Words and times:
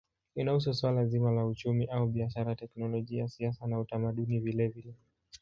Inahusu 0.35 0.73
suala 0.73 1.05
zima 1.05 1.31
la 1.31 1.45
uchumi 1.45 1.85
au 1.85 2.07
biashara, 2.07 2.55
teknolojia, 2.55 3.27
siasa 3.27 3.67
na 3.67 3.79
utamaduni 3.79 4.39
vilevile. 4.39 4.93